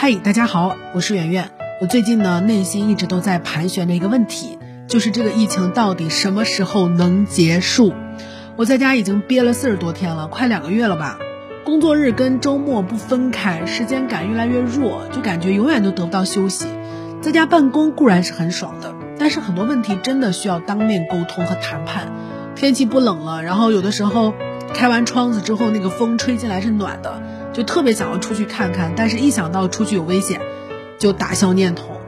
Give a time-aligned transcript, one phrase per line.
[0.00, 1.50] 嗨，大家好，我是圆圆。
[1.80, 7.92] 我最近呢，内心一直都在盘旋着一个问题，就是这个疫情到底什么时候能结束？
[8.54, 11.18] 我在家已经憋了四十多天了，快两个月了吧。
[11.64, 16.68] 工作日跟周末不分开，时间感越来越弱，就感觉永远都得不到休息。
[17.20, 22.12] 在家办公固然是很爽的，但是很多问题真的需要当面沟通和谈判。
[22.54, 24.32] 天气不冷了，然后有的时候
[24.74, 27.22] 开完窗子之后，那个风吹进来是暖的，
[27.52, 30.40] 就特别想要出去看看，但是一想到出去有危险。
[30.98, 32.00] 就打消念头，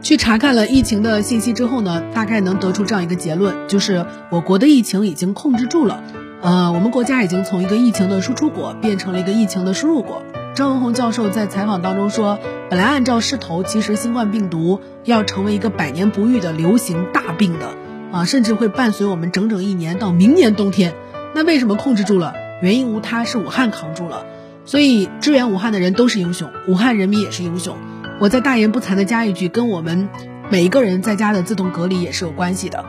[0.00, 6.02] 去查看了疫情的信息之后呢，大概能得出这样一个结论，就是我国的疫情已经控制住了。
[6.40, 10.22] 呃，我们国家已经从一个疫情的输出国变成了一个疫情的输入国。
[10.54, 12.38] 张文宏教授在采访当中说，
[12.70, 17.68] 本来按照势头，其实新冠病毒要成为一个百年不遇的流行大病的，
[18.12, 20.94] 啊，甚至会伴随我们整整一年到明年冬天。
[21.34, 22.34] 那为什么控制住了？
[22.60, 24.24] 原因无他，是武汉扛住了。
[24.64, 27.76] 所以支援武汉的人都是英雄，武汉人民也是英雄。
[28.20, 30.08] 我再大言不惭的加一句，跟我们
[30.50, 32.84] 每一个人在家的自动隔离也是有关系的。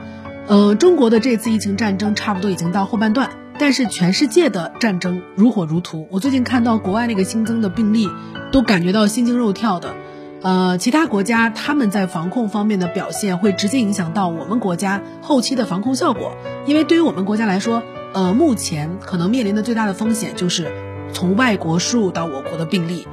[0.46, 6.08] 呃，中国的这次疫情战争差不多已经到后半段，但是全世界的战争如火如荼。
[6.12, 8.10] 我最近看到国外那个新增的病例，
[8.52, 9.96] 都感觉到心惊肉跳的。
[10.44, 16.34] 呃，其他国家他们在防控方面的表现会直接影响到我们国家后期的防控效果，
[16.68, 17.82] 因为对于我们国家来说，
[18.14, 20.72] 呃，目前可能面临的最大的风险就是
[21.14, 23.08] 从外国输入到我国的病例。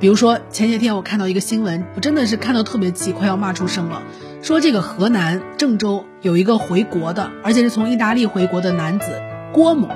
[0.00, 4.02] 比如说前些天我看到一个新闻，我真的是看到特别气，快要骂出声了。
[4.40, 9.06] 说这个河南郑州有一个回国的，而且是从意大利回国的男子
[9.52, 9.88] 郭某，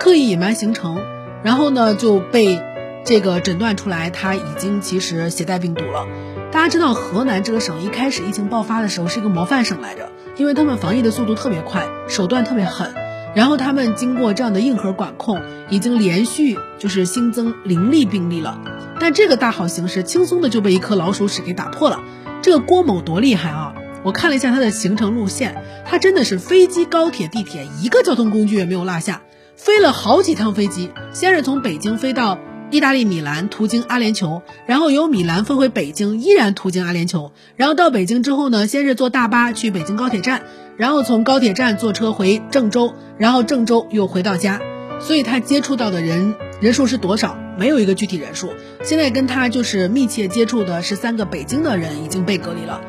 [0.00, 1.00] 刻意隐瞒行程，
[1.42, 2.60] 然后呢就被
[3.04, 6.06] 这个诊断出来他已经其实携带病毒了。
[6.50, 12.92] 大家知道河南这个省一开始疫情爆发的时候是一个模范省来着，因为他们防疫的速度特别快，手段特别狠。
[13.34, 18.60] 然后他们经过这样的硬核管控，已经连续就是新增零例病例了。
[19.00, 22.00] 但这个大好形势轻松的就被一颗老鼠屎给打破了。
[22.42, 23.74] 这个郭某多厉害啊！
[24.04, 29.22] 我看了一下他的行程路线，他真的是飞机、高铁、地铁一个交通工具也没有落下，
[29.56, 30.90] 飞了好几趟飞机。
[31.12, 32.38] 先是从北京飞到
[32.74, 37.30] 意大利米兰，途经阿联酋，然后由米兰飞回北京，依然途经阿联酋。
[37.54, 40.42] 然后到北京之后呢，先是坐大巴去北京高铁站，
[40.76, 44.60] 然后从高铁站坐车回郑州，然后郑州又回到家。
[44.98, 47.38] 所以他接触到的人人数是多少？
[47.56, 48.50] 没有一个具体人数。
[48.82, 52.80] 现在跟他就是密切接触的是三个北京的人已经被隔离了，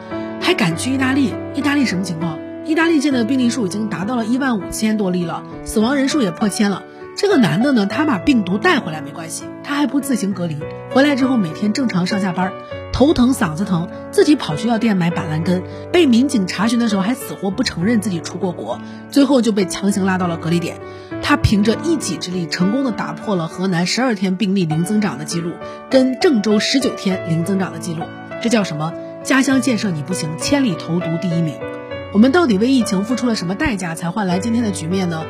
[0.42, 1.32] 还敢去意大利？
[1.54, 2.40] 意大利什么情况？
[2.66, 6.82] 意大利现在的病例数已经达到了一万五千多例了，死亡人数也破千了。
[7.16, 10.58] 这个男的呢，他把病毒带回来没关系，他还不自行隔离，
[10.92, 12.52] 回来之后每天正常上下班，
[12.92, 20.78] 头疼嗓子疼，自己跑去药店买板蓝根，被民警查询的时候还死活不承认自己出过国，最后就被强行拉到了隔离点。
[21.22, 25.54] 他凭着一己之力，成功的打破了河南十二天病例零增长的记录，
[25.90, 28.04] 跟郑州十九天零增长的记录。
[28.42, 28.94] 这叫什么？
[29.24, 31.56] 家乡建设你不行，千里投毒第一名。
[32.14, 35.24] 我们到底为疫情付出了什么代价，才换来今天的局面呢？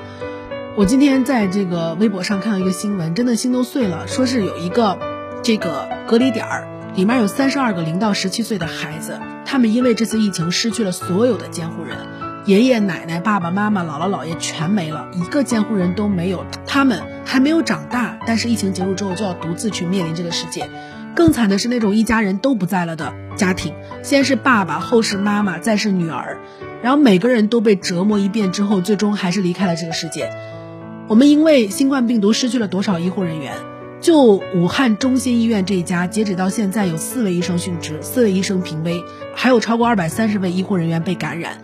[0.78, 4.08] 我今天在这个微博上看到一个新闻，真的心都碎了。
[4.08, 5.00] 说是有一个
[5.42, 11.96] 这个隔离点儿，里面有三十二个零到十七岁的孩子，他们因为这次疫情失去了所有的监护人，
[12.44, 16.46] 爷爷奶奶、爸爸妈妈、姥姥姥爷全没了，一个监护人都没有。
[16.68, 20.70] 他们还没有长大，但是疫情结束之后就要独自去面临这个世界。
[21.16, 26.40] 更惨的是那种一家人都不在了的家庭，先是爸爸，后是妈妈，再是女儿，
[26.84, 30.30] 然后每个人都被折磨一遍之后，最终还是离开了这个世界。
[31.08, 33.54] 我们因为新冠病毒失去了多少医护人员？
[34.02, 39.04] 就武汉中心医院这一家，截止到现在有四位医生殉职，四位医生平危，
[39.36, 41.60] 还有超过二百三十位医护人员被感染。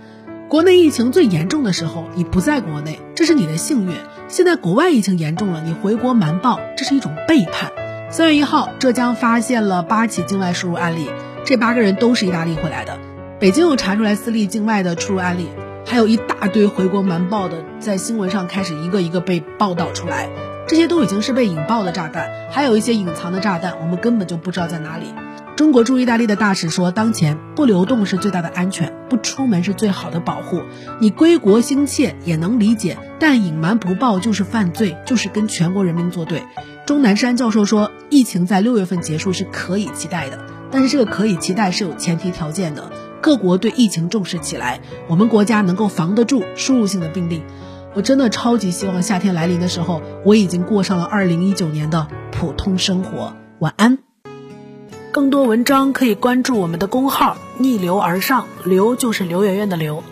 [0.48, 3.96] 国内疫情最严重的时候，你不在国内，这是你的幸运。
[4.28, 7.72] 现在国外疫情严重了，你回国瞒报，这是一种背叛。
[8.12, 11.08] 三月一号，浙江发现了八起境外输入案例，
[11.46, 13.00] 这八个人都是意大利回来的。
[13.40, 15.48] 北京又查出来四例境外的出入案例。
[15.86, 20.30] 还有一大堆回国瞒报的，在新闻上开始一个一个被报道出来，
[20.68, 25.14] 这些都已经是被引爆的炸弹，还有一些隐藏的炸弹，我们根本就不知道在哪里。
[25.58, 30.64] 中国驻意大利的大使说，当前不流动是最大的安全，不出门是最好的保护。
[31.00, 36.44] 你归国心切也能理解，但隐瞒不报就是犯罪，就是跟全国人民作对。
[36.88, 40.40] 钟南山教授说，疫情在六月份结束是可以期待的，
[40.72, 42.92] 但是这个可以期待是有前提条件的。
[43.22, 47.44] 各国对疫情重视起来，我们国家能够防得住输入性的病例。
[47.94, 53.36] 我真的超级希望夏天来临的时候，我已经过上了二零一九年的普通生活。
[53.60, 54.00] 晚安。
[55.12, 60.04] 更多文章可以关注我们的公号“逆流而上”，流就是刘媛媛的刘。